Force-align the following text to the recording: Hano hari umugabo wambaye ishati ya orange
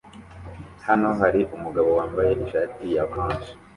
Hano 0.87 1.09
hari 1.19 1.41
umugabo 1.55 1.89
wambaye 1.97 2.31
ishati 2.45 2.83
ya 2.95 3.03
orange 3.11 3.51